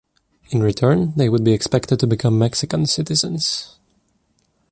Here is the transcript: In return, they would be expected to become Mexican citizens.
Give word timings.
In 0.49 0.63
return, 0.63 1.13
they 1.15 1.29
would 1.29 1.43
be 1.43 1.51
expected 1.53 1.99
to 1.99 2.07
become 2.07 2.39
Mexican 2.39 2.87
citizens. 2.87 3.77